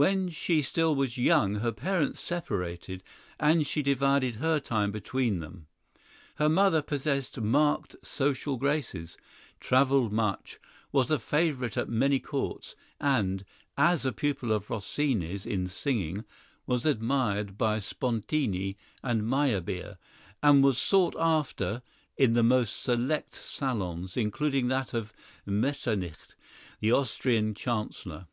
When 0.00 0.28
she 0.28 0.62
still 0.62 0.94
was 0.94 1.18
young 1.18 1.56
her 1.56 1.72
parents 1.72 2.20
separated, 2.20 3.02
and 3.40 3.66
she 3.66 3.82
divided 3.82 4.36
her 4.36 4.60
time 4.60 4.92
between 4.92 5.40
them. 5.40 5.66
Her 6.36 6.48
mother 6.48 6.82
possessed 6.82 7.40
marked 7.40 7.96
social 8.04 8.58
graces, 8.58 9.16
travelled 9.58 10.12
much, 10.12 10.60
was 10.92 11.10
a 11.10 11.18
favorite 11.18 11.76
at 11.76 11.88
many 11.88 12.20
courts, 12.20 12.76
and, 13.00 13.44
as 13.76 14.06
a 14.06 14.12
pupil 14.12 14.52
of 14.52 14.70
Rossini's 14.70 15.44
in 15.44 15.66
singing, 15.66 16.24
was 16.64 16.86
admired 16.86 17.58
by 17.58 17.80
Spontini 17.80 18.76
and 19.02 19.24
Meyerbeer, 19.28 19.98
and 20.40 20.62
was 20.62 20.78
sought 20.78 21.16
after 21.18 21.82
in 22.16 22.34
the 22.34 22.44
most 22.44 22.80
select 22.82 23.34
salons, 23.34 24.16
including 24.16 24.68
that 24.68 24.94
of 24.94 25.12
Metternich, 25.48 26.14
the 26.78 26.92
Austrian 26.92 27.52
chancellor. 27.52 28.28